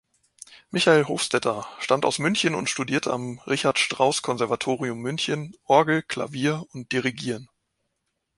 [0.71, 7.47] Michael Hofstetter stammt aus München und studierte am Richard-Strauss-Konservatorium München Orgel, Klavier und Dirigieren.